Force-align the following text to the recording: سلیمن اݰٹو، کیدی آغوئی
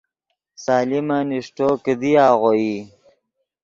سلیمن 0.63 1.27
اݰٹو، 1.37 1.69
کیدی 1.83 2.11
آغوئی 2.27 2.71